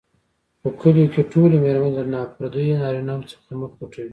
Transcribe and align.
په 0.61 0.69
کلیو 0.79 1.11
کې 1.13 1.21
ټولې 1.31 1.57
مېرمنې 1.63 1.93
له 1.97 2.03
نا 2.13 2.21
پردیو 2.35 2.79
نارینوو 2.83 3.29
څخه 3.31 3.49
مخ 3.61 3.71
پټوي. 3.77 4.09